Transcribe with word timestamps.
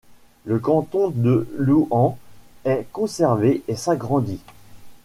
Le 0.45 0.57
canton 0.57 1.09
de 1.11 1.47
Louhans 1.59 2.17
est 2.65 2.87
conservé 2.91 3.61
et 3.67 3.75
s'agrandit. 3.75 4.41